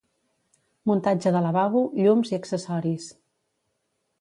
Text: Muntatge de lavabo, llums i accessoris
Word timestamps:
Muntatge 0.91 1.33
de 1.35 1.43
lavabo, 1.47 1.83
llums 2.07 2.33
i 2.33 2.39
accessoris 2.39 3.07